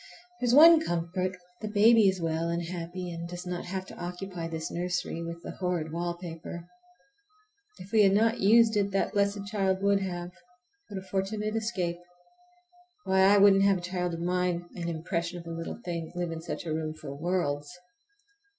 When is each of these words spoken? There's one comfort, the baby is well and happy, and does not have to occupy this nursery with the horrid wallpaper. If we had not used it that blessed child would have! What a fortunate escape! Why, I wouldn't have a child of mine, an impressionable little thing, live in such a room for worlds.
There's 0.39 0.55
one 0.55 0.83
comfort, 0.83 1.37
the 1.61 1.67
baby 1.67 2.07
is 2.09 2.19
well 2.19 2.49
and 2.49 2.63
happy, 2.63 3.11
and 3.13 3.29
does 3.29 3.45
not 3.45 3.65
have 3.65 3.85
to 3.85 3.97
occupy 3.97 4.47
this 4.47 4.71
nursery 4.71 5.21
with 5.21 5.43
the 5.43 5.51
horrid 5.51 5.91
wallpaper. 5.91 6.67
If 7.77 7.91
we 7.91 8.01
had 8.01 8.13
not 8.13 8.39
used 8.39 8.75
it 8.75 8.89
that 8.93 9.13
blessed 9.13 9.45
child 9.45 9.83
would 9.83 10.01
have! 10.01 10.31
What 10.89 10.97
a 11.03 11.07
fortunate 11.07 11.55
escape! 11.55 11.99
Why, 13.03 13.19
I 13.19 13.37
wouldn't 13.37 13.61
have 13.61 13.77
a 13.77 13.81
child 13.81 14.15
of 14.15 14.21
mine, 14.21 14.67
an 14.73 14.89
impressionable 14.89 15.55
little 15.55 15.77
thing, 15.85 16.11
live 16.15 16.31
in 16.31 16.41
such 16.41 16.65
a 16.65 16.73
room 16.73 16.95
for 16.95 17.13
worlds. 17.13 17.69